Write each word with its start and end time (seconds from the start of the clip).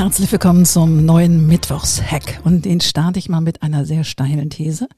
Herzlich 0.00 0.32
willkommen 0.32 0.64
zum 0.64 1.04
neuen 1.04 1.46
Mittwochshack. 1.46 2.40
Und 2.44 2.64
den 2.64 2.80
starte 2.80 3.18
ich 3.18 3.28
mal 3.28 3.42
mit 3.42 3.62
einer 3.62 3.84
sehr 3.84 4.02
steilen 4.02 4.48
These. 4.48 4.88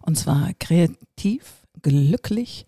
Und 0.00 0.16
zwar 0.16 0.52
kreativ, 0.58 1.42
glücklich 1.82 2.64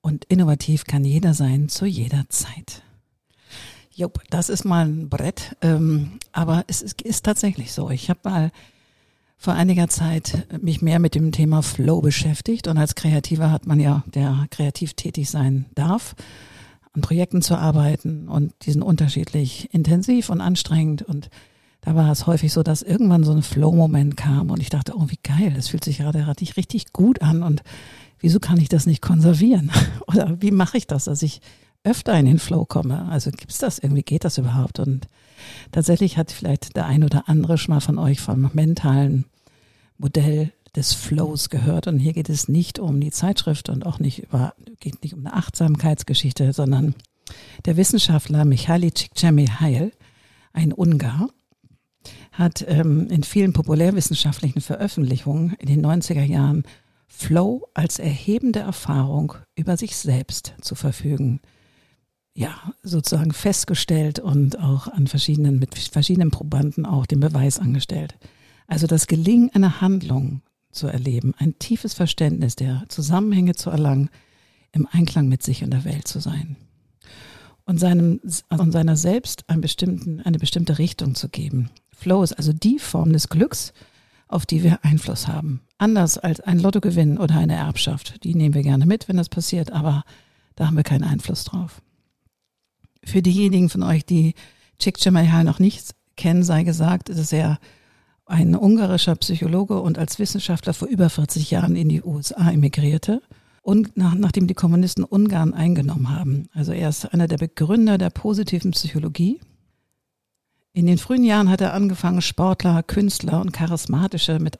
und 0.00 0.24
innovativ 0.26 0.84
kann 0.84 1.04
jeder 1.04 1.34
sein 1.34 1.68
zu 1.68 1.86
jeder 1.86 2.24
Zeit. 2.28 2.84
Jupp, 3.92 4.22
das 4.30 4.48
ist 4.48 4.64
mal 4.64 4.86
ein 4.86 5.08
Brett. 5.08 5.56
Ähm, 5.60 6.20
aber 6.30 6.62
es 6.68 6.82
ist, 6.82 7.02
ist 7.02 7.24
tatsächlich 7.24 7.72
so. 7.72 7.90
Ich 7.90 8.10
habe 8.10 8.20
mal 8.22 8.52
vor 9.36 9.54
einiger 9.54 9.88
Zeit 9.88 10.46
mich 10.62 10.82
mehr 10.82 11.00
mit 11.00 11.16
dem 11.16 11.32
Thema 11.32 11.62
Flow 11.62 12.00
beschäftigt. 12.00 12.68
Und 12.68 12.78
als 12.78 12.94
Kreativer 12.94 13.50
hat 13.50 13.66
man 13.66 13.80
ja, 13.80 14.04
der 14.06 14.46
kreativ 14.50 14.94
tätig 14.94 15.28
sein 15.30 15.66
darf, 15.74 16.14
an 16.94 17.00
Projekten 17.00 17.42
zu 17.42 17.56
arbeiten 17.56 18.28
und 18.28 18.52
die 18.62 18.72
sind 18.72 18.82
unterschiedlich 18.82 19.72
intensiv 19.72 20.30
und 20.30 20.40
anstrengend 20.40 21.02
und 21.02 21.28
da 21.80 21.94
war 21.94 22.10
es 22.10 22.26
häufig 22.26 22.52
so, 22.52 22.62
dass 22.62 22.80
irgendwann 22.80 23.24
so 23.24 23.32
ein 23.32 23.42
Flow-Moment 23.42 24.16
kam 24.16 24.50
und 24.50 24.60
ich 24.60 24.70
dachte, 24.70 24.94
oh, 24.96 25.06
wie 25.08 25.18
geil, 25.22 25.52
das 25.54 25.68
fühlt 25.68 25.84
sich 25.84 25.98
gerade 25.98 26.26
richtig, 26.26 26.56
richtig 26.56 26.92
gut 26.92 27.20
an 27.20 27.42
und 27.42 27.62
wieso 28.20 28.40
kann 28.40 28.58
ich 28.58 28.70
das 28.70 28.86
nicht 28.86 29.02
konservieren? 29.02 29.70
Oder 30.06 30.40
wie 30.40 30.50
mache 30.50 30.78
ich 30.78 30.86
das, 30.86 31.04
dass 31.04 31.22
ich 31.22 31.42
öfter 31.82 32.18
in 32.18 32.24
den 32.24 32.38
Flow 32.38 32.64
komme? 32.64 33.06
Also 33.10 33.30
gibt 33.30 33.52
es 33.52 33.58
das 33.58 33.78
irgendwie, 33.78 34.02
geht 34.02 34.24
das 34.24 34.38
überhaupt? 34.38 34.78
Und 34.78 35.08
tatsächlich 35.72 36.16
hat 36.16 36.32
vielleicht 36.32 36.74
der 36.74 36.86
ein 36.86 37.04
oder 37.04 37.28
andere 37.28 37.58
schon 37.58 37.74
mal 37.74 37.80
von 37.80 37.98
euch 37.98 38.20
vom 38.20 38.50
mentalen 38.54 39.26
Modell 39.98 40.52
des 40.76 40.92
Flows 40.92 41.50
gehört. 41.50 41.86
Und 41.86 41.98
hier 41.98 42.12
geht 42.12 42.28
es 42.28 42.48
nicht 42.48 42.78
um 42.78 43.00
die 43.00 43.10
Zeitschrift 43.10 43.68
und 43.68 43.86
auch 43.86 43.98
nicht 43.98 44.24
über, 44.24 44.54
geht 44.80 45.02
nicht 45.02 45.14
um 45.14 45.20
eine 45.20 45.34
Achtsamkeitsgeschichte, 45.34 46.52
sondern 46.52 46.94
der 47.64 47.76
Wissenschaftler 47.76 48.44
Michaly 48.44 48.92
Csikszentmihalyi, 48.92 49.92
ein 50.52 50.72
Ungar, 50.72 51.28
hat 52.32 52.64
ähm, 52.68 53.08
in 53.10 53.22
vielen 53.22 53.52
populärwissenschaftlichen 53.52 54.60
Veröffentlichungen 54.60 55.54
in 55.58 55.68
den 55.68 55.84
90er 55.84 56.22
Jahren 56.24 56.64
Flow 57.06 57.68
als 57.74 57.98
erhebende 57.98 58.60
Erfahrung 58.60 59.34
über 59.54 59.76
sich 59.76 59.96
selbst 59.96 60.54
zu 60.60 60.74
verfügen. 60.74 61.40
Ja, 62.36 62.72
sozusagen 62.82 63.32
festgestellt 63.32 64.18
und 64.18 64.58
auch 64.58 64.88
an 64.88 65.06
verschiedenen, 65.06 65.60
mit 65.60 65.78
verschiedenen 65.78 66.32
Probanden 66.32 66.84
auch 66.84 67.06
den 67.06 67.20
Beweis 67.20 67.60
angestellt. 67.60 68.16
Also 68.66 68.88
das 68.88 69.06
Gelingen 69.06 69.50
einer 69.54 69.80
Handlung 69.80 70.42
zu 70.74 70.86
erleben, 70.86 71.34
ein 71.38 71.58
tiefes 71.58 71.94
Verständnis 71.94 72.56
der 72.56 72.84
Zusammenhänge 72.88 73.54
zu 73.54 73.70
erlangen, 73.70 74.10
im 74.72 74.88
Einklang 74.90 75.28
mit 75.28 75.42
sich 75.42 75.62
und 75.62 75.70
der 75.70 75.84
Welt 75.84 76.08
zu 76.08 76.20
sein. 76.20 76.56
Und, 77.64 77.78
seinem, 77.78 78.20
und 78.50 78.72
seiner 78.72 78.96
selbst 78.96 79.48
einen 79.48 79.62
bestimmten, 79.62 80.20
eine 80.20 80.38
bestimmte 80.38 80.78
Richtung 80.78 81.14
zu 81.14 81.28
geben. 81.28 81.70
Flow 81.92 82.22
ist 82.22 82.34
also 82.34 82.52
die 82.52 82.78
Form 82.78 83.12
des 83.12 83.28
Glücks, 83.28 83.72
auf 84.28 84.44
die 84.44 84.62
wir 84.62 84.84
Einfluss 84.84 85.28
haben. 85.28 85.60
Anders 85.78 86.18
als 86.18 86.40
ein 86.40 86.58
Lottogewinn 86.58 87.18
oder 87.18 87.36
eine 87.36 87.54
Erbschaft. 87.54 88.24
Die 88.24 88.34
nehmen 88.34 88.54
wir 88.54 88.62
gerne 88.62 88.84
mit, 88.84 89.08
wenn 89.08 89.16
das 89.16 89.28
passiert, 89.28 89.72
aber 89.72 90.02
da 90.56 90.66
haben 90.66 90.76
wir 90.76 90.82
keinen 90.82 91.04
Einfluss 91.04 91.44
drauf. 91.44 91.80
Für 93.04 93.22
diejenigen 93.22 93.70
von 93.70 93.82
euch, 93.82 94.04
die 94.04 94.34
Csikszentmihalyi 94.78 95.44
noch 95.44 95.58
nicht 95.58 95.94
kennen, 96.16 96.42
sei 96.42 96.64
gesagt, 96.64 97.08
dass 97.08 97.32
er 97.32 97.58
ein 98.26 98.54
ungarischer 98.54 99.14
Psychologe 99.16 99.80
und 99.80 99.98
als 99.98 100.18
Wissenschaftler 100.18 100.74
vor 100.74 100.88
über 100.88 101.10
40 101.10 101.50
Jahren 101.50 101.76
in 101.76 101.88
die 101.88 102.02
USA 102.02 102.50
emigrierte 102.50 103.22
und 103.62 103.96
nach, 103.96 104.14
nachdem 104.14 104.46
die 104.46 104.54
Kommunisten 104.54 105.04
Ungarn 105.04 105.54
eingenommen 105.54 106.10
haben. 106.10 106.48
Also 106.52 106.72
er 106.72 106.88
ist 106.88 107.12
einer 107.12 107.28
der 107.28 107.38
Begründer 107.38 107.98
der 107.98 108.10
positiven 108.10 108.72
Psychologie. 108.72 109.40
In 110.72 110.86
den 110.86 110.98
frühen 110.98 111.24
Jahren 111.24 111.50
hat 111.50 111.60
er 111.60 111.72
angefangen, 111.72 112.20
Sportler, 112.20 112.82
Künstler 112.82 113.40
und 113.40 113.52
charismatische 113.52 114.38
mit 114.38 114.58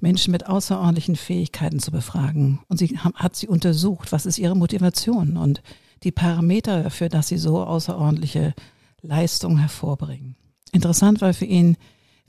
Menschen 0.00 0.32
mit 0.32 0.46
außerordentlichen 0.46 1.16
Fähigkeiten 1.16 1.78
zu 1.78 1.90
befragen. 1.90 2.60
Und 2.68 2.78
sie 2.78 2.98
hat 2.98 3.36
sie 3.36 3.48
untersucht, 3.48 4.12
was 4.12 4.26
ist 4.26 4.38
ihre 4.38 4.56
Motivation 4.56 5.36
und 5.36 5.62
die 6.04 6.12
Parameter 6.12 6.84
dafür, 6.84 7.08
dass 7.08 7.28
sie 7.28 7.38
so 7.38 7.62
außerordentliche 7.62 8.54
Leistungen 9.02 9.58
hervorbringen. 9.58 10.36
Interessant 10.72 11.20
war 11.20 11.34
für 11.34 11.44
ihn 11.44 11.76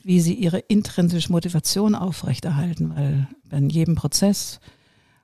wie 0.04 0.20
sie 0.20 0.34
ihre 0.34 0.60
intrinsische 0.60 1.32
Motivation 1.32 1.96
aufrechterhalten, 1.96 2.96
weil 2.96 3.28
in 3.52 3.70
jedem 3.70 3.96
Prozess 3.96 4.60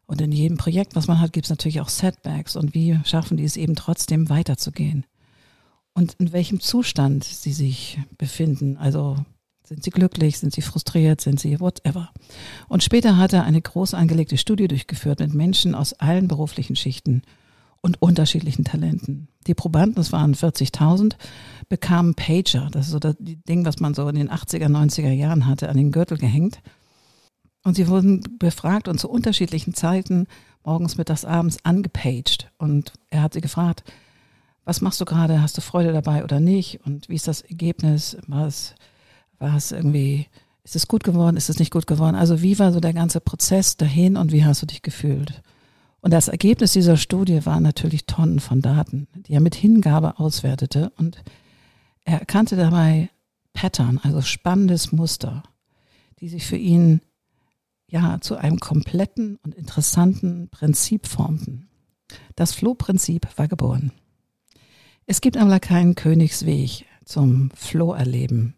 und 0.06 0.22
in 0.22 0.32
jedem 0.32 0.58
Projekt, 0.58 0.96
was 0.96 1.08
man 1.08 1.20
hat, 1.20 1.34
gibt 1.34 1.46
es 1.46 1.50
natürlich 1.50 1.82
auch 1.82 1.90
Setbacks 1.90 2.56
und 2.56 2.74
wie 2.74 3.00
schaffen 3.04 3.38
die 3.38 3.44
es 3.44 3.58
eben 3.58 3.76
trotzdem 3.76 4.30
weiterzugehen 4.30 5.06
und 5.94 6.16
in 6.20 6.32
welchem 6.32 6.60
Zustand 6.60 7.24
sie 7.24 7.52
sich 7.52 8.00
befinden. 8.18 8.78
Also 8.78 9.18
sind 9.64 9.84
sie 9.84 9.92
glücklich, 9.92 10.40
sind 10.40 10.54
sie 10.54 10.62
frustriert, 10.62 11.22
sind 11.22 11.40
sie 11.40 11.60
whatever. 11.60 12.10
Und 12.68 12.84
später 12.84 13.18
hat 13.18 13.34
er 13.34 13.44
eine 13.44 13.62
groß 13.62 13.94
angelegte 13.94 14.38
Studie 14.38 14.68
durchgeführt 14.68 15.20
mit 15.20 15.34
Menschen 15.34 15.76
aus 15.76 15.94
allen 15.94 16.28
beruflichen 16.28 16.76
Schichten 16.76 17.22
und 17.82 18.02
unterschiedlichen 18.02 18.66
Talenten. 18.66 19.30
Die 19.48 19.54
Probanden, 19.54 19.96
das 19.96 20.12
waren 20.12 20.36
40.000, 20.36 21.16
bekamen 21.70 22.16
Pager. 22.16 22.70
Das 22.72 22.88
ist 22.88 22.92
so 22.92 23.00
das 23.00 23.16
Ding, 23.20 23.66
was 23.66 23.80
man 23.80 23.94
so 23.94 24.08
in 24.10 24.16
den 24.16 24.30
80er, 24.30 24.68
90er 24.68 25.12
Jahren 25.12 25.46
hatte, 25.46 25.70
an 25.70 25.78
den 25.78 25.92
Gürtel 25.92 26.18
gehängt. 26.18 26.62
Und 27.64 27.76
sie 27.76 27.88
wurden 27.88 28.38
befragt 28.40 28.88
und 28.88 29.00
zu 29.00 29.10
unterschiedlichen 29.10 29.74
Zeiten, 29.74 30.28
morgens, 30.64 30.98
mittags, 30.98 31.26
abends, 31.26 31.58
angepaged. 31.64 32.52
Und 32.58 32.94
er 33.10 33.22
hat 33.22 33.34
sie 33.34 33.42
gefragt, 33.42 33.84
was 34.66 34.82
machst 34.82 35.02
du 35.02 35.06
gerade? 35.06 35.42
Hast 35.42 35.58
du 35.58 35.62
Freude 35.62 35.94
dabei 35.94 36.24
oder 36.24 36.40
nicht? 36.40 36.80
Und 36.86 37.10
wie 37.10 37.16
ist 37.16 37.28
das 37.28 37.42
Ergebnis? 37.42 38.18
War 38.28 38.48
es, 38.48 38.76
war 39.40 39.56
es 39.56 39.72
irgendwie, 39.72 40.28
ist 40.64 40.76
es 40.76 40.88
gut 40.88 41.04
geworden? 41.04 41.38
Ist 41.38 41.50
es 41.50 41.60
nicht 41.60 41.72
gut 41.72 41.88
geworden? 41.88 42.16
Also 42.16 42.42
wie 42.42 42.60
war 42.60 42.72
so 42.72 42.80
der 42.80 42.94
ganze 42.94 43.20
Prozess 43.20 43.78
dahin 43.78 44.18
und 44.18 44.32
wie 44.32 44.46
hast 44.46 44.62
du 44.62 44.66
dich 44.66 44.82
gefühlt? 44.82 45.42
Und 46.02 46.12
das 46.12 46.28
Ergebnis 46.28 46.74
dieser 46.74 46.98
Studie 46.98 47.46
waren 47.46 47.64
natürlich 47.64 48.06
Tonnen 48.06 48.40
von 48.40 48.62
Daten, 48.62 49.08
die 49.14 49.34
er 49.34 49.42
mit 49.42 49.56
Hingabe 49.56 50.20
auswertete 50.20 50.92
und 50.98 51.24
er 52.06 52.20
erkannte 52.20 52.56
dabei 52.56 53.10
Pattern, 53.54 54.00
also 54.02 54.22
spannendes 54.22 54.92
Muster, 54.92 55.44
die 56.20 56.30
sich 56.30 56.46
für 56.46 56.56
ihn 56.56 57.02
ja 57.90 58.20
zu 58.22 58.38
einem 58.38 58.60
kompletten 58.60 59.38
und 59.44 59.56
interessanten 59.56 60.50
Prinzip 60.50 61.08
formten. 61.08 61.68
Das 62.36 62.54
Flow-Prinzip 62.54 63.28
war 63.38 63.48
geboren. 63.48 63.92
Es 65.06 65.22
gibt 65.22 65.38
aber 65.38 65.60
keinen 65.60 65.96
Königsweg 65.96 66.86
zum 67.04 67.52
Flow-Erleben, 67.56 68.56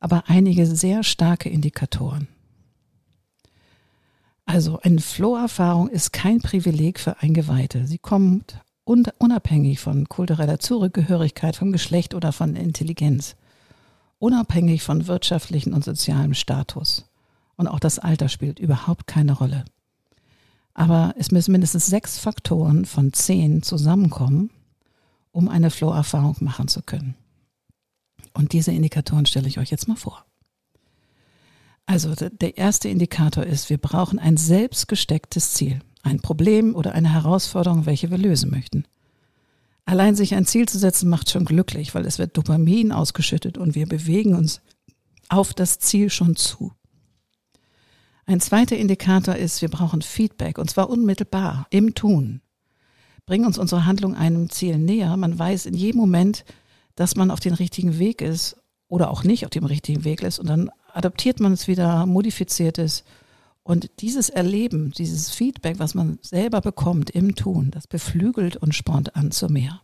aber 0.00 0.24
einige 0.26 0.66
sehr 0.66 1.02
starke 1.02 1.48
Indikatoren. 1.48 2.28
Also 4.48 4.80
eine 4.80 5.02
Flow-Erfahrung 5.02 5.90
ist 5.90 6.14
kein 6.14 6.38
Privileg 6.38 7.00
für 7.00 7.20
Eingeweihte. 7.20 7.86
Sie 7.86 7.98
kommt 7.98 8.62
unabhängig 8.86 9.78
von 9.78 10.08
kultureller 10.08 10.58
Zugehörigkeit, 10.58 11.54
vom 11.54 11.70
Geschlecht 11.70 12.14
oder 12.14 12.32
von 12.32 12.56
Intelligenz. 12.56 13.36
Unabhängig 14.18 14.82
von 14.82 15.06
wirtschaftlichen 15.06 15.74
und 15.74 15.84
sozialem 15.84 16.32
Status. 16.32 17.04
Und 17.56 17.68
auch 17.68 17.78
das 17.78 17.98
Alter 17.98 18.30
spielt 18.30 18.58
überhaupt 18.58 19.06
keine 19.06 19.32
Rolle. 19.32 19.66
Aber 20.72 21.14
es 21.18 21.30
müssen 21.30 21.52
mindestens 21.52 21.84
sechs 21.84 22.18
Faktoren 22.18 22.86
von 22.86 23.12
zehn 23.12 23.62
zusammenkommen, 23.62 24.48
um 25.30 25.50
eine 25.50 25.70
Flow-Erfahrung 25.70 26.36
machen 26.40 26.68
zu 26.68 26.80
können. 26.80 27.16
Und 28.32 28.54
diese 28.54 28.72
Indikatoren 28.72 29.26
stelle 29.26 29.48
ich 29.48 29.58
euch 29.58 29.70
jetzt 29.70 29.88
mal 29.88 29.96
vor. 29.96 30.24
Also 32.06 32.14
der 32.14 32.56
erste 32.56 32.88
Indikator 32.88 33.42
ist, 33.42 33.70
wir 33.70 33.78
brauchen 33.78 34.20
ein 34.20 34.36
selbstgestecktes 34.36 35.54
Ziel, 35.54 35.80
ein 36.02 36.20
Problem 36.20 36.76
oder 36.76 36.92
eine 36.92 37.12
Herausforderung, 37.12 37.86
welche 37.86 38.08
wir 38.12 38.18
lösen 38.18 38.52
möchten. 38.52 38.84
Allein 39.84 40.14
sich 40.14 40.36
ein 40.36 40.46
Ziel 40.46 40.68
zu 40.68 40.78
setzen 40.78 41.08
macht 41.08 41.28
schon 41.28 41.44
glücklich, 41.44 41.96
weil 41.96 42.06
es 42.06 42.20
wird 42.20 42.36
Dopamin 42.36 42.92
ausgeschüttet 42.92 43.58
und 43.58 43.74
wir 43.74 43.88
bewegen 43.88 44.36
uns 44.36 44.60
auf 45.28 45.54
das 45.54 45.80
Ziel 45.80 46.08
schon 46.08 46.36
zu. 46.36 46.72
Ein 48.26 48.40
zweiter 48.40 48.76
Indikator 48.76 49.34
ist, 49.34 49.60
wir 49.60 49.68
brauchen 49.68 50.02
Feedback 50.02 50.58
und 50.58 50.70
zwar 50.70 50.90
unmittelbar 50.90 51.66
im 51.70 51.96
Tun. 51.96 52.42
Bringen 53.26 53.46
uns 53.46 53.58
unsere 53.58 53.86
Handlung 53.86 54.14
einem 54.14 54.50
Ziel 54.50 54.78
näher. 54.78 55.16
Man 55.16 55.36
weiß 55.36 55.66
in 55.66 55.74
jedem 55.74 56.00
Moment, 56.00 56.44
dass 56.94 57.16
man 57.16 57.32
auf 57.32 57.40
dem 57.40 57.54
richtigen 57.54 57.98
Weg 57.98 58.22
ist 58.22 58.56
oder 58.86 59.10
auch 59.10 59.24
nicht 59.24 59.46
auf 59.46 59.50
dem 59.50 59.64
richtigen 59.64 60.04
Weg 60.04 60.22
ist 60.22 60.38
und 60.38 60.48
dann 60.48 60.70
adaptiert 60.92 61.40
man 61.40 61.52
es 61.52 61.68
wieder, 61.68 62.06
modifiziert 62.06 62.78
es. 62.78 63.04
Und 63.62 63.90
dieses 64.00 64.30
Erleben, 64.30 64.92
dieses 64.92 65.30
Feedback, 65.30 65.78
was 65.78 65.94
man 65.94 66.18
selber 66.22 66.60
bekommt 66.60 67.10
im 67.10 67.34
Tun, 67.34 67.70
das 67.70 67.86
beflügelt 67.86 68.56
und 68.56 68.74
spornt 68.74 69.14
an 69.14 69.30
zu 69.30 69.48
mehr. 69.48 69.82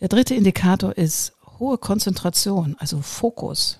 Der 0.00 0.08
dritte 0.08 0.34
Indikator 0.34 0.96
ist 0.98 1.32
hohe 1.58 1.78
Konzentration, 1.78 2.76
also 2.78 3.00
Fokus. 3.00 3.78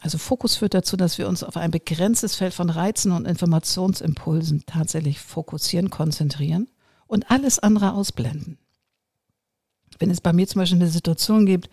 Also 0.00 0.18
Fokus 0.18 0.56
führt 0.56 0.74
dazu, 0.74 0.96
dass 0.96 1.18
wir 1.18 1.28
uns 1.28 1.42
auf 1.42 1.56
ein 1.56 1.70
begrenztes 1.70 2.36
Feld 2.36 2.54
von 2.54 2.70
Reizen 2.70 3.12
und 3.12 3.26
Informationsimpulsen 3.26 4.64
tatsächlich 4.66 5.18
fokussieren, 5.20 5.90
konzentrieren 5.90 6.68
und 7.06 7.30
alles 7.30 7.58
andere 7.58 7.92
ausblenden. 7.92 8.58
Wenn 9.98 10.10
es 10.10 10.20
bei 10.20 10.32
mir 10.32 10.46
zum 10.46 10.60
Beispiel 10.60 10.80
eine 10.80 10.90
Situation 10.90 11.46
gibt, 11.46 11.70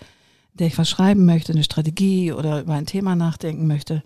der 0.53 0.67
ich 0.67 0.77
was 0.77 0.89
schreiben 0.89 1.25
möchte, 1.25 1.53
eine 1.53 1.63
Strategie 1.63 2.31
oder 2.31 2.61
über 2.61 2.73
ein 2.73 2.85
Thema 2.85 3.15
nachdenken 3.15 3.67
möchte, 3.67 4.03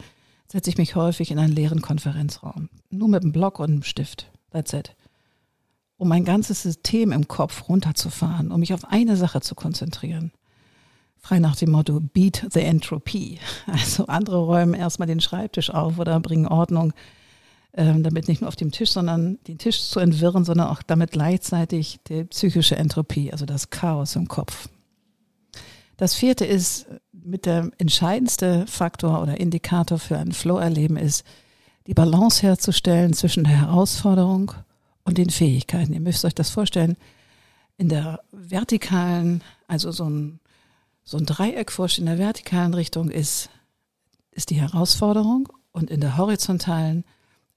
setze 0.47 0.69
ich 0.69 0.77
mich 0.77 0.95
häufig 0.95 1.31
in 1.31 1.39
einen 1.39 1.53
leeren 1.53 1.81
Konferenzraum. 1.81 2.69
Nur 2.89 3.09
mit 3.09 3.23
einem 3.23 3.33
Block 3.33 3.59
und 3.59 3.69
einem 3.69 3.83
Stift. 3.83 4.31
That's 4.51 4.73
it. 4.73 4.95
Um 5.97 6.07
mein 6.07 6.25
ganzes 6.25 6.61
System 6.61 7.11
im 7.11 7.27
Kopf 7.27 7.67
runterzufahren, 7.67 8.51
um 8.51 8.59
mich 8.59 8.73
auf 8.73 8.85
eine 8.85 9.17
Sache 9.17 9.41
zu 9.41 9.55
konzentrieren. 9.55 10.31
Frei 11.19 11.39
nach 11.39 11.55
dem 11.55 11.71
Motto 11.71 11.99
Beat 11.99 12.47
the 12.51 12.61
Entropy. 12.61 13.39
Also 13.65 14.05
andere 14.05 14.37
räumen 14.37 14.73
erstmal 14.73 15.07
den 15.07 15.19
Schreibtisch 15.19 15.69
auf 15.69 15.99
oder 15.99 16.19
bringen 16.19 16.47
Ordnung, 16.47 16.93
ähm, 17.73 18.03
damit 18.03 18.27
nicht 18.27 18.41
nur 18.41 18.47
auf 18.47 18.55
dem 18.55 18.71
Tisch, 18.71 18.91
sondern 18.91 19.39
den 19.47 19.57
Tisch 19.57 19.81
zu 19.89 19.99
entwirren, 19.99 20.45
sondern 20.45 20.67
auch 20.67 20.81
damit 20.81 21.11
gleichzeitig 21.11 21.99
die 22.07 22.23
psychische 22.25 22.77
Entropie, 22.77 23.31
also 23.31 23.45
das 23.45 23.69
Chaos 23.69 24.15
im 24.15 24.27
Kopf. 24.27 24.69
Das 25.97 26.13
vierte 26.13 26.45
ist, 26.45 26.85
mit 27.11 27.45
der 27.45 27.71
entscheidendste 27.79 28.65
Faktor 28.67 29.21
oder 29.21 29.39
Indikator 29.39 29.97
für 29.97 30.17
ein 30.17 30.31
Flow-Erleben 30.31 30.95
ist, 30.95 31.25
die 31.87 31.93
Balance 31.93 32.41
herzustellen 32.41 33.13
zwischen 33.13 33.43
der 33.43 33.61
Herausforderung 33.61 34.53
und 35.03 35.17
den 35.17 35.29
Fähigkeiten. 35.29 35.93
Ihr 35.93 35.99
müsst 35.99 36.23
euch 36.23 36.35
das 36.35 36.49
vorstellen, 36.49 36.97
in 37.77 37.89
der 37.89 38.21
vertikalen, 38.31 39.43
also 39.67 39.91
so 39.91 40.09
ein, 40.09 40.39
so 41.03 41.17
ein 41.17 41.25
Dreieck 41.25 41.71
vorstellen, 41.71 42.07
in 42.07 42.17
der 42.17 42.25
vertikalen 42.25 42.73
Richtung 42.73 43.09
ist, 43.09 43.49
ist 44.31 44.49
die 44.49 44.59
Herausforderung 44.61 45.49
und 45.71 45.89
in 45.89 46.01
der 46.01 46.17
horizontalen 46.17 47.05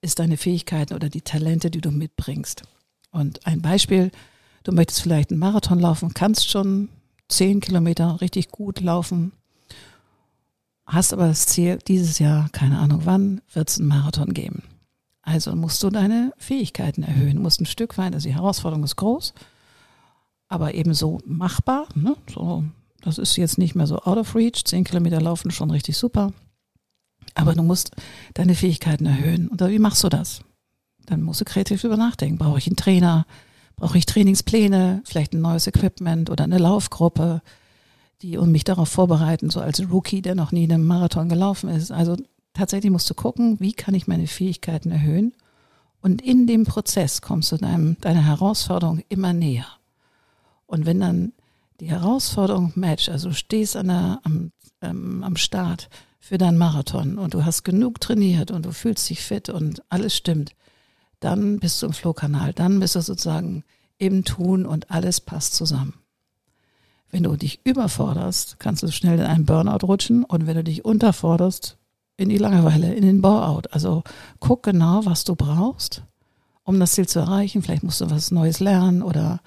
ist 0.00 0.18
deine 0.18 0.36
Fähigkeiten 0.36 0.94
oder 0.94 1.08
die 1.08 1.22
Talente, 1.22 1.70
die 1.70 1.80
du 1.80 1.90
mitbringst. 1.90 2.62
Und 3.10 3.46
ein 3.46 3.60
Beispiel, 3.60 4.10
du 4.62 4.72
möchtest 4.72 5.02
vielleicht 5.02 5.30
einen 5.30 5.40
Marathon 5.40 5.80
laufen, 5.80 6.14
kannst 6.14 6.48
schon 6.48 6.88
zehn 7.30 7.60
Kilometer 7.60 8.20
richtig 8.20 8.50
gut 8.50 8.80
laufen, 8.80 9.32
hast 10.86 11.12
aber 11.12 11.28
das 11.28 11.46
Ziel, 11.46 11.78
dieses 11.86 12.18
Jahr, 12.18 12.48
keine 12.50 12.78
Ahnung 12.78 13.02
wann, 13.04 13.40
wird 13.52 13.70
es 13.70 13.78
einen 13.78 13.88
Marathon 13.88 14.34
geben. 14.34 14.62
Also 15.22 15.54
musst 15.54 15.82
du 15.82 15.90
deine 15.90 16.32
Fähigkeiten 16.38 17.02
erhöhen, 17.02 17.40
musst 17.40 17.60
ein 17.60 17.66
Stück 17.66 17.98
weit, 17.98 18.14
also 18.14 18.28
die 18.28 18.34
Herausforderung 18.34 18.84
ist 18.84 18.96
groß, 18.96 19.34
aber 20.48 20.74
ebenso 20.74 21.20
machbar. 21.24 21.86
Ne? 21.94 22.16
So, 22.32 22.64
das 23.00 23.18
ist 23.18 23.36
jetzt 23.36 23.58
nicht 23.58 23.74
mehr 23.74 23.86
so 23.86 23.98
out 23.98 24.18
of 24.18 24.34
reach, 24.34 24.64
zehn 24.64 24.84
Kilometer 24.84 25.20
laufen 25.20 25.50
schon 25.50 25.70
richtig 25.70 25.96
super. 25.96 26.32
Aber 27.34 27.54
du 27.54 27.62
musst 27.62 27.92
deine 28.34 28.54
Fähigkeiten 28.56 29.06
erhöhen. 29.06 29.48
Und 29.48 29.60
wie 29.60 29.78
machst 29.78 30.02
du 30.02 30.08
das? 30.08 30.40
Dann 31.06 31.22
musst 31.22 31.40
du 31.40 31.44
kreativ 31.44 31.84
über 31.84 31.96
nachdenken. 31.96 32.38
Brauche 32.38 32.58
ich 32.58 32.66
einen 32.66 32.76
Trainer? 32.76 33.24
Brauche 33.80 33.96
ich 33.96 34.04
Trainingspläne? 34.04 35.00
Vielleicht 35.06 35.32
ein 35.32 35.40
neues 35.40 35.66
Equipment 35.66 36.28
oder 36.28 36.44
eine 36.44 36.58
Laufgruppe, 36.58 37.40
die 38.20 38.36
und 38.36 38.52
mich 38.52 38.64
darauf 38.64 38.90
vorbereiten, 38.90 39.48
so 39.48 39.60
als 39.60 39.80
Rookie, 39.90 40.20
der 40.20 40.34
noch 40.34 40.52
nie 40.52 40.64
einen 40.64 40.86
Marathon 40.86 41.30
gelaufen 41.30 41.70
ist. 41.70 41.90
Also 41.90 42.16
tatsächlich 42.52 42.92
musst 42.92 43.08
du 43.08 43.14
gucken, 43.14 43.58
wie 43.58 43.72
kann 43.72 43.94
ich 43.94 44.06
meine 44.06 44.26
Fähigkeiten 44.26 44.90
erhöhen? 44.90 45.32
Und 46.02 46.20
in 46.20 46.46
dem 46.46 46.66
Prozess 46.66 47.22
kommst 47.22 47.52
du 47.52 47.56
deinem, 47.56 47.96
deiner 48.02 48.22
Herausforderung 48.22 49.02
immer 49.08 49.32
näher. 49.32 49.66
Und 50.66 50.84
wenn 50.84 51.00
dann 51.00 51.32
die 51.80 51.90
Herausforderung 51.90 52.72
matcht, 52.74 53.08
also 53.08 53.32
stehst 53.32 53.76
an 53.76 53.88
der, 53.88 54.20
am, 54.24 54.52
ähm, 54.82 55.22
am 55.24 55.36
Start 55.36 55.88
für 56.18 56.36
deinen 56.36 56.58
Marathon 56.58 57.16
und 57.16 57.32
du 57.32 57.46
hast 57.46 57.64
genug 57.64 57.98
trainiert 57.98 58.50
und 58.50 58.66
du 58.66 58.72
fühlst 58.72 59.08
dich 59.08 59.22
fit 59.22 59.48
und 59.48 59.82
alles 59.88 60.14
stimmt, 60.14 60.52
dann 61.20 61.60
bist 61.60 61.80
du 61.80 61.86
im 61.86 61.92
Flohkanal, 61.92 62.52
dann 62.52 62.80
bist 62.80 62.96
du 62.96 63.00
sozusagen 63.00 63.64
im 63.98 64.24
Tun 64.24 64.66
und 64.66 64.90
alles 64.90 65.20
passt 65.20 65.54
zusammen. 65.54 65.94
Wenn 67.10 67.24
du 67.24 67.36
dich 67.36 67.60
überforderst, 67.64 68.58
kannst 68.58 68.82
du 68.82 68.90
schnell 68.90 69.18
in 69.18 69.26
einen 69.26 69.44
Burnout 69.44 69.86
rutschen 69.86 70.24
und 70.24 70.46
wenn 70.46 70.56
du 70.56 70.64
dich 70.64 70.84
unterforderst, 70.84 71.76
in 72.20 72.28
die 72.28 72.38
Langeweile, 72.38 72.92
in 72.92 73.02
den 73.02 73.22
Bore-out. 73.22 73.72
Also 73.72 74.04
guck 74.40 74.62
genau, 74.62 75.06
was 75.06 75.24
du 75.24 75.34
brauchst, 75.34 76.02
um 76.64 76.78
das 76.78 76.92
Ziel 76.92 77.08
zu 77.08 77.18
erreichen. 77.18 77.62
Vielleicht 77.62 77.82
musst 77.82 78.02
du 78.02 78.10
was 78.10 78.30
Neues 78.30 78.60
lernen 78.60 79.02
oder 79.02 79.40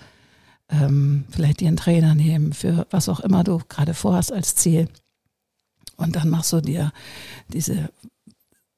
ähm, 0.70 1.26
vielleicht 1.30 1.60
dir 1.60 1.68
einen 1.68 1.78
Trainer 1.78 2.16
nehmen 2.16 2.52
für 2.52 2.88
was 2.90 3.10
auch 3.10 3.20
immer 3.20 3.44
du 3.44 3.60
gerade 3.70 3.94
vorhast 3.94 4.34
als 4.34 4.56
Ziel. 4.56 4.90
Und 5.98 6.16
dann 6.16 6.30
machst 6.30 6.52
du 6.52 6.62
dir 6.62 6.92
diese 7.48 7.92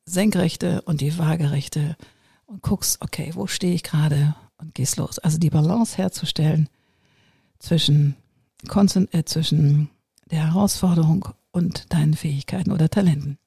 senkrechte 0.05 0.81
und 0.81 0.99
die 0.99 1.17
waagerechte 1.17 1.95
und 2.45 2.61
guckst, 2.61 3.01
okay, 3.01 3.31
wo 3.33 3.47
stehe 3.47 3.73
ich 3.73 3.83
gerade 3.83 4.35
und 4.57 4.75
gehst 4.75 4.97
los. 4.97 5.19
Also 5.19 5.37
die 5.37 5.49
Balance 5.49 5.97
herzustellen 5.97 6.69
zwischen, 7.59 8.15
äh, 9.11 9.23
zwischen 9.23 9.89
der 10.31 10.47
Herausforderung 10.47 11.29
und 11.51 11.93
deinen 11.93 12.13
Fähigkeiten 12.13 12.71
oder 12.71 12.89
Talenten. 12.89 13.37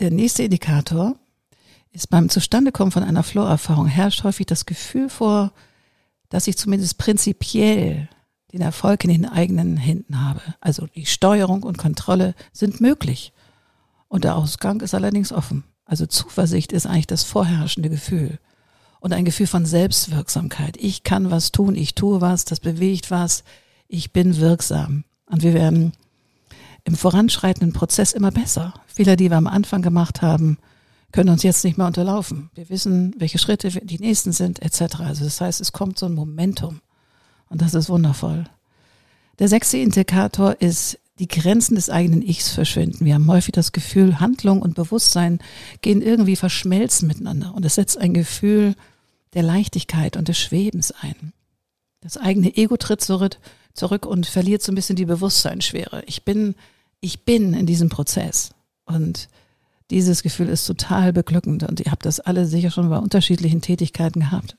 Der 0.00 0.10
nächste 0.10 0.42
Indikator 0.42 1.16
ist 1.92 2.10
beim 2.10 2.28
Zustandekommen 2.28 2.90
von 2.90 3.04
einer 3.04 3.22
Flow-Erfahrung 3.22 3.86
herrscht 3.86 4.24
häufig 4.24 4.46
das 4.46 4.66
Gefühl 4.66 5.08
vor, 5.08 5.52
dass 6.28 6.48
ich 6.48 6.58
zumindest 6.58 6.98
prinzipiell 6.98 8.08
den 8.52 8.60
Erfolg 8.60 9.04
in 9.04 9.10
den 9.10 9.26
eigenen 9.26 9.76
Händen 9.76 10.20
habe. 10.20 10.40
Also 10.60 10.86
die 10.86 11.06
Steuerung 11.06 11.62
und 11.62 11.78
Kontrolle 11.78 12.34
sind 12.52 12.80
möglich. 12.80 13.32
Und 14.08 14.24
der 14.24 14.36
Ausgang 14.36 14.80
ist 14.80 14.94
allerdings 14.94 15.32
offen. 15.32 15.64
Also 15.84 16.06
Zuversicht 16.06 16.72
ist 16.72 16.86
eigentlich 16.86 17.06
das 17.06 17.24
vorherrschende 17.24 17.90
Gefühl. 17.90 18.38
Und 19.00 19.12
ein 19.12 19.24
Gefühl 19.24 19.46
von 19.46 19.66
Selbstwirksamkeit. 19.66 20.76
Ich 20.78 21.02
kann 21.02 21.30
was 21.30 21.52
tun, 21.52 21.74
ich 21.74 21.94
tue 21.94 22.20
was, 22.20 22.46
das 22.46 22.60
bewegt 22.60 23.10
was, 23.10 23.44
ich 23.86 24.12
bin 24.12 24.38
wirksam. 24.38 25.04
Und 25.26 25.42
wir 25.42 25.52
werden 25.52 25.92
im 26.84 26.96
voranschreitenden 26.96 27.72
Prozess 27.72 28.12
immer 28.12 28.30
besser. 28.30 28.74
Fehler, 28.86 29.16
die 29.16 29.30
wir 29.30 29.36
am 29.36 29.46
Anfang 29.46 29.82
gemacht 29.82 30.22
haben, 30.22 30.58
können 31.12 31.30
uns 31.30 31.42
jetzt 31.42 31.64
nicht 31.64 31.78
mehr 31.78 31.86
unterlaufen. 31.86 32.50
Wir 32.54 32.68
wissen, 32.70 33.14
welche 33.18 33.38
Schritte 33.38 33.68
die 33.70 33.98
nächsten 33.98 34.32
sind, 34.32 34.60
etc. 34.62 35.00
Also 35.00 35.24
das 35.24 35.40
heißt, 35.40 35.60
es 35.60 35.72
kommt 35.72 35.98
so 35.98 36.06
ein 36.06 36.14
Momentum. 36.14 36.80
Und 37.48 37.62
das 37.62 37.74
ist 37.74 37.88
wundervoll. 37.88 38.44
Der 39.38 39.48
sechste 39.48 39.78
Indikator 39.78 40.60
ist, 40.60 40.98
die 41.18 41.28
Grenzen 41.28 41.76
des 41.76 41.90
eigenen 41.90 42.22
Ichs 42.22 42.50
verschwinden. 42.50 43.04
Wir 43.04 43.14
haben 43.14 43.30
häufig 43.30 43.52
das 43.52 43.72
Gefühl, 43.72 44.18
Handlung 44.18 44.62
und 44.62 44.74
Bewusstsein 44.74 45.38
gehen 45.80 46.02
irgendwie 46.02 46.36
verschmelzen 46.36 47.06
miteinander. 47.06 47.54
Und 47.54 47.64
es 47.64 47.76
setzt 47.76 47.98
ein 47.98 48.14
Gefühl 48.14 48.74
der 49.34 49.42
Leichtigkeit 49.42 50.16
und 50.16 50.28
des 50.28 50.38
Schwebens 50.38 50.92
ein. 50.92 51.32
Das 52.00 52.16
eigene 52.16 52.56
Ego 52.56 52.76
tritt 52.76 53.00
zurück, 53.00 53.38
und 54.06 54.26
verliert 54.26 54.62
so 54.62 54.72
ein 54.72 54.74
bisschen 54.74 54.96
die 54.96 55.06
Bewusstseinsschwere. 55.06 56.02
Ich 56.06 56.24
bin, 56.24 56.54
ich 57.00 57.24
bin 57.24 57.54
in 57.54 57.66
diesem 57.66 57.88
Prozess. 57.88 58.50
Und 58.84 59.28
dieses 59.90 60.22
Gefühl 60.22 60.48
ist 60.48 60.66
total 60.66 61.12
beglückend. 61.12 61.62
Und 61.62 61.80
ihr 61.80 61.90
habt 61.90 62.06
das 62.06 62.20
alle 62.20 62.46
sicher 62.46 62.70
schon 62.70 62.90
bei 62.90 62.98
unterschiedlichen 62.98 63.62
Tätigkeiten 63.62 64.20
gehabt. 64.20 64.56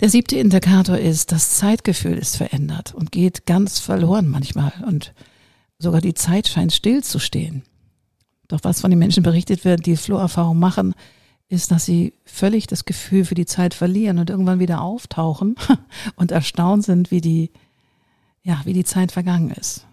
Der 0.00 0.10
siebte 0.10 0.36
Indikator 0.36 0.98
ist, 0.98 1.30
das 1.30 1.50
Zeitgefühl 1.50 2.18
ist 2.18 2.36
verändert 2.36 2.94
und 2.94 3.12
geht 3.12 3.46
ganz 3.46 3.78
verloren 3.78 4.28
manchmal 4.28 4.72
und 4.86 5.14
sogar 5.78 6.00
die 6.00 6.14
Zeit 6.14 6.48
scheint 6.48 6.72
stillzustehen. 6.72 7.62
Doch 8.48 8.60
was 8.62 8.80
von 8.80 8.90
den 8.90 8.98
Menschen 8.98 9.22
berichtet 9.22 9.64
wird, 9.64 9.86
die 9.86 9.96
Flow-Erfahrung 9.96 10.58
machen, 10.58 10.94
ist, 11.48 11.70
dass 11.70 11.84
sie 11.84 12.14
völlig 12.24 12.66
das 12.66 12.84
Gefühl 12.84 13.24
für 13.24 13.36
die 13.36 13.46
Zeit 13.46 13.72
verlieren 13.72 14.18
und 14.18 14.30
irgendwann 14.30 14.58
wieder 14.58 14.82
auftauchen 14.82 15.54
und 16.16 16.32
erstaunt 16.32 16.84
sind, 16.84 17.12
wie 17.12 17.20
die, 17.20 17.52
ja, 18.42 18.60
wie 18.64 18.72
die 18.72 18.84
Zeit 18.84 19.12
vergangen 19.12 19.50
ist. 19.50 19.86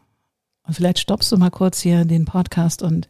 Und 0.64 0.74
vielleicht 0.74 1.00
stoppst 1.00 1.32
du 1.32 1.38
mal 1.38 1.52
kurz 1.52 1.80
hier 1.80 2.06
den 2.06 2.26
Podcast 2.26 2.82
und 2.82 3.08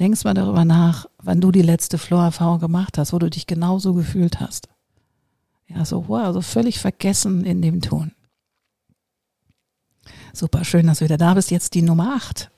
denkst 0.00 0.24
mal 0.24 0.34
darüber 0.34 0.64
nach, 0.64 1.06
wann 1.18 1.40
du 1.40 1.52
die 1.52 1.62
letzte 1.62 1.98
Flow-Erfahrung 1.98 2.58
gemacht 2.58 2.96
hast, 2.96 3.12
wo 3.12 3.18
du 3.18 3.28
dich 3.28 3.46
genauso 3.46 3.92
gefühlt 3.92 4.40
hast. 4.40 4.68
Ja, 5.74 5.84
so 5.84 6.08
wow, 6.08 6.32
so 6.32 6.40
völlig 6.40 6.78
vergessen 6.78 7.44
in 7.44 7.62
dem 7.62 7.80
Ton. 7.80 8.12
Super 10.32 10.64
schön, 10.64 10.86
dass 10.86 10.98
du 10.98 11.04
wieder 11.04 11.18
da 11.18 11.34
bist. 11.34 11.50
Jetzt 11.50 11.74
die 11.74 11.82
Nummer 11.82 12.14
8. 12.16 12.50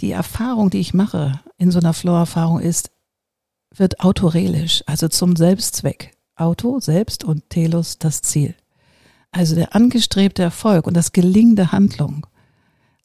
Die 0.00 0.10
Erfahrung, 0.10 0.70
die 0.70 0.80
ich 0.80 0.94
mache 0.94 1.40
in 1.56 1.70
so 1.70 1.78
einer 1.78 1.94
Flow-Erfahrung 1.94 2.60
ist, 2.60 2.90
wird 3.74 4.00
autorelisch, 4.00 4.82
also 4.86 5.08
zum 5.08 5.36
Selbstzweck. 5.36 6.16
Auto, 6.34 6.78
selbst 6.80 7.24
und 7.24 7.50
Telos 7.50 7.98
das 7.98 8.22
Ziel. 8.22 8.54
Also 9.30 9.54
der 9.54 9.74
angestrebte 9.74 10.42
Erfolg 10.42 10.86
und 10.86 10.94
das 10.94 11.12
Gelingen 11.12 11.56
der 11.56 11.72
Handlung 11.72 12.26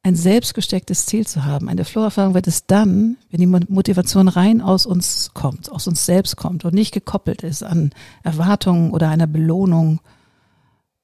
ein 0.06 0.16
selbstgestecktes 0.16 1.06
Ziel 1.06 1.26
zu 1.26 1.46
haben. 1.46 1.70
Eine 1.70 1.86
Flow-Erfahrung 1.86 2.34
wird 2.34 2.48
es 2.48 2.68
dann, 2.68 3.16
wenn 3.32 3.40
die 3.40 3.48
Motivation 3.48 4.28
rein 4.28 4.62
aus 4.62 4.86
uns 4.86 5.32
kommt, 5.34 5.72
aus 5.72 5.88
uns 5.88 6.06
selbst 6.06 6.36
kommt 6.36 6.66
und 6.66 6.74
nicht 6.74 6.94
gekoppelt 6.94 7.42
ist 7.42 7.64
an 7.64 7.92
Erwartungen 8.22 8.92
oder 8.92 9.08
einer 9.08 9.28
Belohnung. 9.28 10.02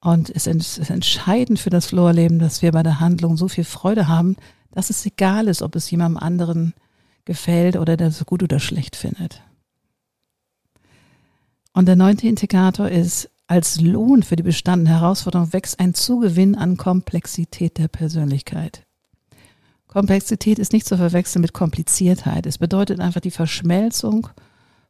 Und 0.02 0.30
es 0.30 0.48
ist 0.48 0.90
entscheidend 0.90 1.60
für 1.60 1.70
das 1.70 1.88
Flow-Erleben, 1.88 2.40
dass 2.40 2.62
wir 2.62 2.74
bei 2.74 2.84
der 2.84 3.00
Handlung 3.00 3.38
so 3.38 3.48
viel 3.48 3.64
Freude 3.64 4.10
haben, 4.10 4.36
dass 4.72 4.90
es 4.90 5.06
egal 5.06 5.48
ist, 5.48 5.62
ob 5.62 5.76
es 5.78 5.90
jemandem 5.90 6.22
anderen 6.22 6.74
gefällt 7.24 7.78
oder 7.78 7.96
der 7.96 8.08
es 8.08 8.26
gut 8.26 8.44
oder 8.44 8.60
schlecht 8.60 8.98
findet. 8.98 9.42
Und 11.72 11.88
der 11.88 11.96
neunte 11.96 12.28
Indikator 12.28 12.90
ist 12.90 13.30
Als 13.48 13.82
Lohn 13.82 14.24
für 14.24 14.36
die 14.36 14.44
bestandene 14.44 14.92
Herausforderung 15.00 15.54
wächst 15.54 15.80
ein 15.80 15.94
Zugewinn 15.96 16.56
an 16.56 16.78
Komplexität 16.78 17.78
der 17.78 17.88
Persönlichkeit. 17.88 18.86
Komplexität 19.90 20.60
ist 20.60 20.72
nicht 20.72 20.88
zu 20.88 20.98
verwechseln 20.98 21.42
mit 21.42 21.54
Kompliziertheit. 21.54 22.46
Es 22.46 22.60
bedeutet 22.60 23.00
einfach 23.00 23.22
die 23.22 23.32
Verschmelzung 23.32 24.30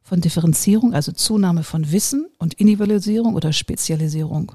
von 0.02 0.20
Differenzierung, 0.20 0.92
also 0.92 1.10
Zunahme 1.10 1.62
von 1.62 1.90
Wissen 1.90 2.28
und 2.38 2.54
Individualisierung 2.54 3.34
oder 3.34 3.52
Spezialisierung 3.52 4.52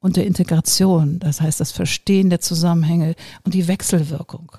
und 0.00 0.16
der 0.16 0.26
Integration, 0.26 1.20
das 1.20 1.40
heißt 1.40 1.60
das 1.60 1.72
Verstehen 1.72 2.28
der 2.28 2.40
Zusammenhänge 2.40 3.14
und 3.44 3.54
die 3.54 3.68
Wechselwirkung. 3.68 4.52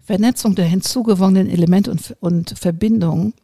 Vernetzung 0.00 0.54
der 0.54 0.66
hinzugewonnenen 0.66 1.48
Elemente 1.48 1.90
und, 1.90 2.16
und 2.20 2.58
Verbindungen, 2.58 3.34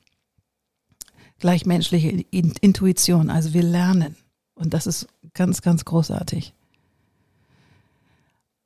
gleichmenschliche 1.39 2.09
Intuition, 2.31 3.31
also 3.31 3.53
wir 3.53 3.63
lernen. 3.63 4.17
Und 4.55 4.75
das 4.75 4.87
ist 4.87 5.07
ganz, 5.33 5.63
ganz 5.63 5.85
großartig. 5.85 6.55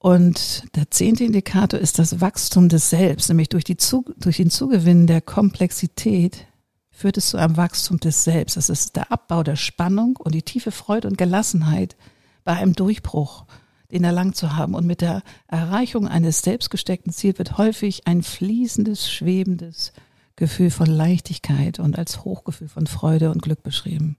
Und 0.05 0.65
der 0.77 0.91
zehnte 0.91 1.25
Indikator 1.25 1.81
ist 1.81 1.99
das 1.99 2.21
Wachstum 2.21 2.69
des 2.69 2.91
Selbst, 2.91 3.31
nämlich 3.31 3.49
durch, 3.49 3.65
die, 3.65 3.79
durch 4.19 4.37
den 4.37 4.51
Zugewinn 4.51 5.07
der 5.07 5.23
Komplexität 5.23 6.47
führt 6.91 7.17
es 7.17 7.29
zu 7.29 7.39
einem 7.39 7.57
Wachstum 7.57 7.99
des 8.01 8.23
Selbst. 8.23 8.59
Das 8.59 8.69
ist 8.69 8.97
der 8.97 9.11
Abbau 9.11 9.43
der 9.43 9.57
Spannung 9.57 10.17
und 10.17 10.35
die 10.35 10.43
tiefe 10.43 10.73
Freude 10.73 11.09
und 11.09 11.17
Gelassenheit 11.17 11.97
bei 12.45 12.53
einem 12.53 12.75
Durchbruch, 12.75 13.47
den 13.93 14.05
erlangt 14.05 14.37
zu 14.37 14.55
haben. 14.55 14.75
Und 14.75 14.85
mit 14.85 15.01
der 15.01 15.23
Erreichung 15.47 16.07
eines 16.07 16.43
selbstgesteckten 16.43 17.11
Ziels 17.11 17.39
wird 17.39 17.57
häufig 17.57 18.07
ein 18.07 18.23
fließendes, 18.23 19.11
schwebendes 19.11 19.95
Gefühl 20.37 20.69
von 20.69 20.85
Leichtigkeit 20.87 21.79
und 21.79 21.97
als 21.97 22.27
Hochgefühl 22.27 22.69
von 22.69 22.87
Freude 22.87 23.31
und 23.31 23.41
Glück 23.41 23.63
beschrieben. 23.63 24.19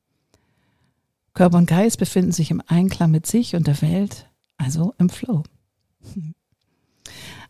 Körper 1.36 1.60
und 1.60 1.68
Geist 1.68 2.00
befinden 2.00 2.32
sich 2.32 2.50
im 2.50 2.64
Einklang 2.66 3.12
mit 3.12 3.28
sich 3.28 3.56
und 3.56 3.68
der 3.68 3.84
Welt, 3.84 4.28
also 4.58 4.96
im 4.98 5.10
Flow. 5.10 5.44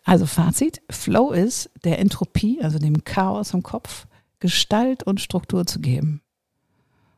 Also 0.07 0.27
Fazit, 0.27 0.83
Flow 0.87 1.31
ist 1.31 1.71
der 1.83 1.97
Entropie, 1.97 2.61
also 2.61 2.77
dem 2.77 3.03
Chaos 3.05 3.55
im 3.55 3.63
Kopf, 3.63 4.05
Gestalt 4.39 5.01
und 5.01 5.19
Struktur 5.19 5.65
zu 5.65 5.79
geben. 5.79 6.21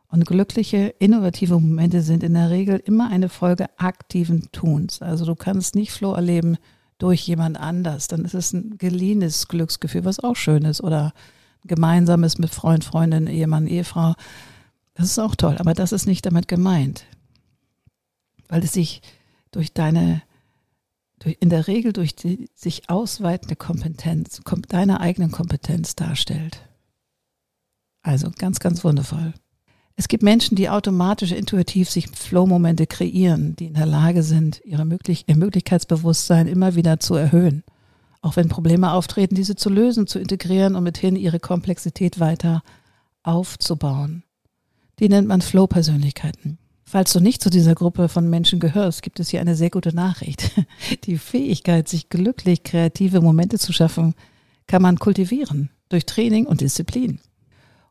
Und 0.10 0.26
glückliche, 0.26 0.96
innovative 1.00 1.60
Momente 1.60 2.02
sind 2.02 2.24
in 2.24 2.34
der 2.34 2.50
Regel 2.50 2.78
immer 2.78 3.10
eine 3.10 3.28
Folge 3.28 3.68
aktiven 3.78 4.50
Tuns. 4.54 5.02
Also 5.02 5.26
du 5.26 5.36
kannst 5.36 5.76
nicht 5.76 5.92
Flow 5.92 6.14
erleben 6.14 6.58
durch 6.98 7.28
jemand 7.28 7.60
anders. 7.60 8.08
Dann 8.08 8.24
ist 8.24 8.34
es 8.34 8.54
ein 8.54 8.78
geliehenes 8.78 9.50
Glücksgefühl, 9.50 10.06
was 10.06 10.22
auch 10.22 10.38
schön 10.38 10.64
ist. 10.64 10.82
Oder 10.82 11.14
gemeinsames 11.66 12.38
mit 12.38 12.52
Freund, 12.52 12.86
Freundin, 12.86 13.28
Ehemann, 13.28 13.68
Ehefrau. 13.68 14.14
Das 14.94 15.08
ist 15.08 15.20
auch 15.20 15.36
toll. 15.36 15.58
Aber 15.60 15.74
das 15.74 15.92
ist 15.92 16.08
nicht 16.08 16.26
damit 16.26 16.48
gemeint. 16.48 17.04
Weil 18.48 18.64
es 18.64 18.72
sich 18.72 19.02
durch 19.52 19.74
deine 19.74 20.22
in 21.24 21.50
der 21.50 21.68
Regel 21.68 21.94
durch 21.94 22.16
die 22.16 22.50
sich 22.54 22.90
ausweitende 22.90 23.56
Kompetenz, 23.56 24.42
deiner 24.70 25.02
eigenen 25.02 25.32
Kompetenz 25.32 25.96
darstellt. 25.96 26.62
Also 28.02 28.32
ganz, 28.38 28.60
ganz 28.60 28.84
wundervoll. 28.84 29.34
Es 29.96 30.08
gibt 30.08 30.22
Menschen, 30.22 30.56
die 30.56 30.70
automatisch, 30.70 31.32
intuitiv 31.32 31.90
sich 31.90 32.08
Flow-Momente 32.08 32.86
kreieren, 32.86 33.56
die 33.56 33.66
in 33.66 33.74
der 33.74 33.88
Lage 33.88 34.22
sind, 34.22 34.62
ihre 34.64 34.86
Möglich 34.86 35.26
ihr 35.28 35.36
Möglichkeitsbewusstsein 35.36 36.48
immer 36.48 36.76
wieder 36.76 37.00
zu 37.00 37.16
erhöhen. 37.16 37.64
Auch 38.22 38.36
wenn 38.36 38.48
Probleme 38.48 38.92
auftreten, 38.92 39.34
diese 39.34 39.56
zu 39.56 39.70
lösen, 39.70 40.06
zu 40.06 40.20
integrieren 40.20 40.76
und 40.76 40.84
mithin 40.84 41.16
ihre 41.16 41.40
Komplexität 41.40 42.20
weiter 42.20 42.62
aufzubauen. 43.24 44.24
Die 45.00 45.10
nennt 45.10 45.28
man 45.28 45.42
Flow-Persönlichkeiten. 45.42 46.60
Falls 46.90 47.12
du 47.12 47.20
nicht 47.20 47.44
zu 47.44 47.50
dieser 47.50 47.76
Gruppe 47.76 48.08
von 48.08 48.30
Menschen 48.30 48.62
gehörst, 48.62 49.02
gibt 49.02 49.20
es 49.20 49.28
hier 49.28 49.42
eine 49.42 49.58
sehr 49.58 49.70
gute 49.70 49.94
Nachricht. 49.94 50.52
Die 51.04 51.18
Fähigkeit, 51.18 51.90
sich 51.90 52.08
glücklich 52.08 52.64
kreative 52.64 53.20
Momente 53.20 53.60
zu 53.60 53.74
schaffen, 53.74 54.16
kann 54.68 54.82
man 54.82 54.98
kultivieren 54.98 55.70
durch 55.90 56.06
Training 56.06 56.46
und 56.46 56.62
Disziplin. 56.62 57.20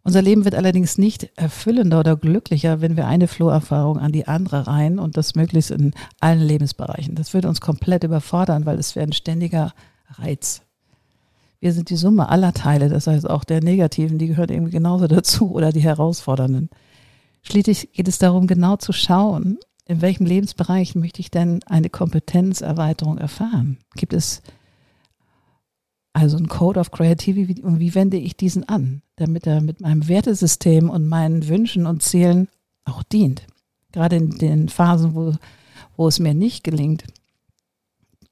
Unser 0.02 0.22
Leben 0.22 0.46
wird 0.46 0.54
allerdings 0.54 0.96
nicht 0.96 1.28
erfüllender 1.36 2.00
oder 2.00 2.16
glücklicher, 2.16 2.80
wenn 2.80 2.96
wir 2.96 3.06
eine 3.06 3.28
Flow-Erfahrung 3.28 3.98
an 3.98 4.12
die 4.12 4.28
andere 4.28 4.66
rein 4.66 4.98
und 4.98 5.18
das 5.18 5.34
möglichst 5.34 5.72
in 5.72 5.92
allen 6.20 6.40
Lebensbereichen. 6.40 7.16
Das 7.16 7.34
würde 7.34 7.48
uns 7.48 7.60
komplett 7.60 8.02
überfordern, 8.02 8.64
weil 8.64 8.78
es 8.78 8.96
wäre 8.96 9.06
ein 9.06 9.12
ständiger 9.12 9.74
Reiz. 10.12 10.62
Wir 11.60 11.74
sind 11.74 11.90
die 11.90 11.96
Summe 11.96 12.30
aller 12.30 12.54
Teile, 12.54 12.88
das 12.88 13.08
heißt 13.08 13.28
auch 13.28 13.44
der 13.44 13.62
negativen, 13.62 14.16
die 14.16 14.28
gehört 14.28 14.50
irgendwie 14.50 14.72
genauso 14.72 15.06
dazu 15.06 15.52
oder 15.52 15.70
die 15.70 15.80
herausfordernden. 15.80 16.70
Schließlich 17.48 17.92
geht 17.92 18.08
es 18.08 18.18
darum, 18.18 18.48
genau 18.48 18.76
zu 18.76 18.92
schauen, 18.92 19.58
in 19.86 20.00
welchem 20.00 20.26
Lebensbereich 20.26 20.96
möchte 20.96 21.20
ich 21.20 21.30
denn 21.30 21.62
eine 21.64 21.88
Kompetenzerweiterung 21.88 23.18
erfahren? 23.18 23.78
Gibt 23.94 24.12
es 24.12 24.42
also 26.12 26.36
einen 26.36 26.48
Code 26.48 26.80
of 26.80 26.90
Creativity 26.90 27.62
und 27.62 27.78
wie 27.78 27.94
wende 27.94 28.16
ich 28.16 28.36
diesen 28.36 28.68
an, 28.68 29.02
damit 29.14 29.46
er 29.46 29.60
mit 29.60 29.80
meinem 29.80 30.08
Wertesystem 30.08 30.90
und 30.90 31.06
meinen 31.06 31.46
Wünschen 31.46 31.86
und 31.86 32.02
Zielen 32.02 32.48
auch 32.84 33.04
dient? 33.04 33.46
Gerade 33.92 34.16
in 34.16 34.30
den 34.38 34.68
Phasen, 34.68 35.14
wo, 35.14 35.34
wo 35.96 36.08
es 36.08 36.18
mir 36.18 36.34
nicht 36.34 36.64
gelingt 36.64 37.04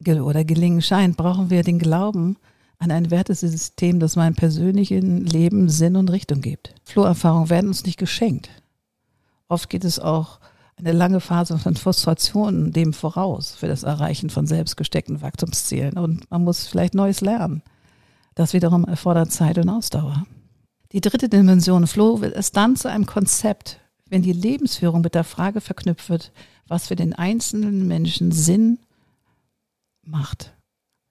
oder 0.04 0.44
gelingen 0.44 0.82
scheint, 0.82 1.16
brauchen 1.16 1.50
wir 1.50 1.62
den 1.62 1.78
Glauben 1.78 2.36
an 2.78 2.90
ein 2.90 3.12
Wertesystem, 3.12 4.00
das 4.00 4.16
meinem 4.16 4.34
persönlichen 4.34 5.24
Leben 5.24 5.68
Sinn 5.68 5.94
und 5.94 6.10
Richtung 6.10 6.40
gibt. 6.40 6.74
Floherfahrungen 6.84 7.48
werden 7.48 7.68
uns 7.68 7.84
nicht 7.84 7.98
geschenkt. 7.98 8.50
Oft 9.54 9.70
geht 9.70 9.84
es 9.84 10.00
auch 10.00 10.40
eine 10.74 10.90
lange 10.90 11.20
Phase 11.20 11.56
von 11.58 11.76
Frustration 11.76 12.72
dem 12.72 12.92
voraus 12.92 13.54
für 13.54 13.68
das 13.68 13.84
Erreichen 13.84 14.28
von 14.28 14.48
selbstgesteckten 14.48 15.22
Wachstumszielen. 15.22 15.96
Und 15.96 16.28
man 16.28 16.42
muss 16.42 16.66
vielleicht 16.66 16.96
Neues 16.96 17.20
lernen. 17.20 17.62
Das 18.34 18.52
wiederum 18.52 18.84
erfordert 18.84 19.30
Zeit 19.30 19.56
und 19.58 19.68
Ausdauer. 19.68 20.26
Die 20.90 21.00
dritte 21.00 21.28
Dimension 21.28 21.86
Flow 21.86 22.20
wird 22.20 22.34
es 22.34 22.50
dann 22.50 22.74
zu 22.74 22.90
einem 22.90 23.06
Konzept, 23.06 23.78
wenn 24.08 24.22
die 24.22 24.32
Lebensführung 24.32 25.02
mit 25.02 25.14
der 25.14 25.22
Frage 25.22 25.60
verknüpft 25.60 26.10
wird, 26.10 26.32
was 26.66 26.88
für 26.88 26.96
den 26.96 27.12
einzelnen 27.12 27.86
Menschen 27.86 28.32
Sinn 28.32 28.80
macht. 30.02 30.52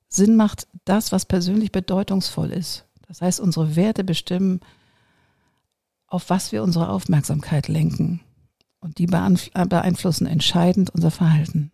Sinn 0.10 0.36
macht 0.36 0.68
das, 0.84 1.14
was 1.14 1.26
persönlich 1.26 1.72
bedeutungsvoll 1.72 2.52
ist. 2.52 2.84
Das 3.08 3.22
heißt, 3.22 3.40
unsere 3.40 3.78
Werte 3.78 4.04
bestimmen, 4.04 4.60
auf 6.08 6.30
was 6.30 6.52
wir 6.52 6.62
unsere 6.62 6.90
Aufmerksamkeit 6.90 7.70
lenken. 7.70 8.20
Und 8.84 8.98
die 8.98 9.06
beeinflussen 9.06 10.28
entscheidend 10.28 10.90
unser 10.90 11.10
Verhalten. 11.10 11.72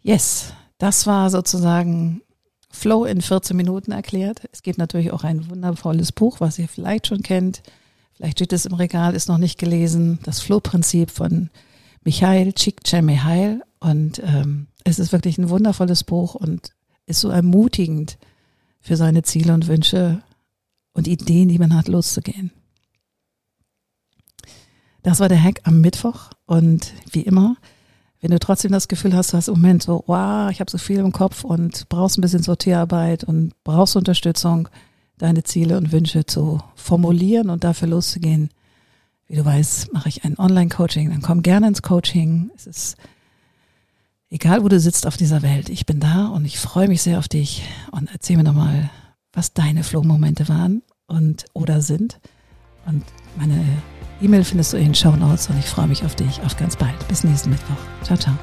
Yes, 0.00 0.52
das 0.78 1.08
war 1.08 1.28
sozusagen 1.30 2.22
Flow 2.70 3.04
in 3.04 3.20
14 3.20 3.56
Minuten 3.56 3.90
erklärt. 3.90 4.48
Es 4.52 4.62
gibt 4.62 4.78
natürlich 4.78 5.10
auch 5.10 5.24
ein 5.24 5.50
wundervolles 5.50 6.12
Buch, 6.12 6.40
was 6.40 6.58
ihr 6.58 6.68
vielleicht 6.68 7.08
schon 7.08 7.22
kennt. 7.22 7.62
Vielleicht 8.12 8.38
steht 8.38 8.52
es 8.52 8.64
im 8.64 8.74
Regal, 8.74 9.16
ist 9.16 9.28
noch 9.28 9.38
nicht 9.38 9.58
gelesen. 9.58 10.20
Das 10.22 10.40
Flow-Prinzip 10.40 11.10
von 11.10 11.50
Michael 12.04 12.52
Csikszentmihalyi. 12.52 13.60
Und 13.80 14.22
ähm, 14.24 14.68
es 14.84 15.00
ist 15.00 15.10
wirklich 15.10 15.36
ein 15.36 15.48
wundervolles 15.48 16.04
Buch 16.04 16.36
und 16.36 16.70
ist 17.06 17.20
so 17.20 17.28
ermutigend 17.28 18.18
für 18.80 18.96
seine 18.96 19.24
Ziele 19.24 19.52
und 19.52 19.66
Wünsche 19.66 20.22
und 20.92 21.08
Ideen, 21.08 21.48
die 21.48 21.58
man 21.58 21.74
hat, 21.74 21.88
loszugehen. 21.88 22.52
Das 25.04 25.20
war 25.20 25.28
der 25.28 25.40
Hack 25.40 25.60
am 25.64 25.82
Mittwoch 25.82 26.30
und 26.46 26.94
wie 27.12 27.20
immer, 27.20 27.56
wenn 28.22 28.30
du 28.30 28.38
trotzdem 28.38 28.72
das 28.72 28.88
Gefühl 28.88 29.14
hast, 29.14 29.34
du 29.34 29.36
hast 29.36 29.48
im 29.48 29.56
Moment 29.56 29.82
so, 29.82 30.02
wow, 30.06 30.50
ich 30.50 30.60
habe 30.60 30.70
so 30.70 30.78
viel 30.78 31.00
im 31.00 31.12
Kopf 31.12 31.44
und 31.44 31.90
brauchst 31.90 32.16
ein 32.16 32.22
bisschen 32.22 32.42
Sortierarbeit 32.42 33.22
und 33.22 33.52
brauchst 33.64 33.96
Unterstützung, 33.96 34.66
deine 35.18 35.42
Ziele 35.42 35.76
und 35.76 35.92
Wünsche 35.92 36.24
zu 36.24 36.58
formulieren 36.74 37.50
und 37.50 37.64
dafür 37.64 37.88
loszugehen. 37.88 38.48
Wie 39.26 39.36
du 39.36 39.44
weißt, 39.44 39.92
mache 39.92 40.08
ich 40.08 40.24
ein 40.24 40.38
Online-Coaching, 40.38 41.10
dann 41.10 41.20
komm 41.20 41.42
gerne 41.42 41.68
ins 41.68 41.82
Coaching. 41.82 42.50
Es 42.56 42.66
ist 42.66 42.96
egal, 44.30 44.64
wo 44.64 44.68
du 44.68 44.80
sitzt 44.80 45.06
auf 45.06 45.18
dieser 45.18 45.42
Welt, 45.42 45.68
ich 45.68 45.84
bin 45.84 46.00
da 46.00 46.28
und 46.28 46.46
ich 46.46 46.58
freue 46.58 46.88
mich 46.88 47.02
sehr 47.02 47.18
auf 47.18 47.28
dich 47.28 47.62
und 47.90 48.08
erzähl 48.10 48.38
mir 48.38 48.44
nochmal, 48.44 48.88
was 49.34 49.52
deine 49.52 49.82
Flow-Momente 49.84 50.48
waren 50.48 50.82
und 51.06 51.44
oder 51.52 51.82
sind. 51.82 52.20
Und 52.86 53.04
meine 53.36 53.62
E-Mail 54.20 54.44
findest 54.44 54.72
du 54.72 54.76
in 54.76 54.84
den 54.84 54.94
Show 54.94 55.16
Notes 55.16 55.48
und 55.48 55.58
ich 55.58 55.66
freue 55.66 55.86
mich 55.86 56.04
auf 56.04 56.14
dich 56.14 56.40
auf 56.42 56.56
ganz 56.56 56.76
bald. 56.76 57.08
Bis 57.08 57.24
nächsten 57.24 57.50
Mittwoch. 57.50 57.76
Ciao, 58.02 58.16
ciao. 58.16 58.34